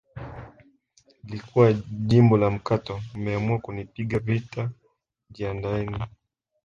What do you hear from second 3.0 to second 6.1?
mmeamua kunipiga vita jiandaeni